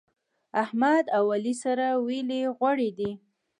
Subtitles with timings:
[0.63, 3.11] احمد او علي سره ويلي غوړي دي.